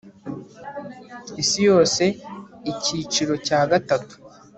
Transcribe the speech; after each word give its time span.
Isi 1.41 1.59
yose 1.69 2.03
icyicirocya 2.71 3.59
gatatu 3.71 4.13